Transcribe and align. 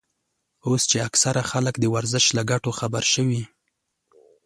اوس 0.67 0.81
چې 0.89 0.97
اکثره 1.07 1.41
خلک 1.51 1.75
د 1.79 1.85
ورزش 1.95 2.25
له 2.37 2.43
ګټو 2.51 2.71
خبر 2.79 3.03
شوي. 3.13 3.43